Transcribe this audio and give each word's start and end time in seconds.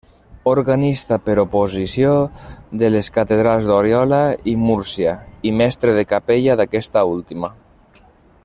Organista 0.51 1.17
per 1.25 1.35
oposició, 1.41 2.13
de 2.83 2.89
les 2.95 3.11
catedrals 3.19 3.69
d'Oriola 3.73 4.23
i 4.55 4.57
Múrcia, 4.65 5.15
i 5.51 5.55
mestre 5.63 5.97
de 5.99 6.07
capella 6.15 6.61
d'aquesta 6.63 7.05
última. 7.15 7.53